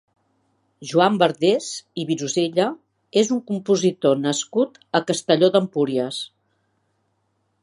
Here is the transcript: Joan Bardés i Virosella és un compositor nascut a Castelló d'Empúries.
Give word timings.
Joan 0.91 1.19
Bardés 1.23 1.67
i 2.03 2.07
Virosella 2.13 2.67
és 3.23 3.31
un 3.37 3.43
compositor 3.53 4.19
nascut 4.25 4.83
a 5.01 5.05
Castelló 5.13 5.55
d'Empúries. 5.59 6.27